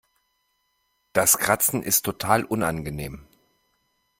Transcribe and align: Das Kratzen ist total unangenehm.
Das 1.13 1.37
Kratzen 1.37 1.83
ist 1.83 2.01
total 2.05 2.43
unangenehm. 2.43 3.27